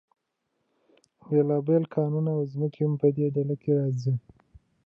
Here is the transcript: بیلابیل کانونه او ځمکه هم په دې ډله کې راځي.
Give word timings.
بیلابیل 1.29 1.83
کانونه 1.95 2.31
او 2.37 2.41
ځمکه 2.53 2.79
هم 2.85 2.93
په 3.01 3.07
دې 3.15 3.25
ډله 3.35 3.55
کې 3.61 3.71
راځي. 3.79 4.13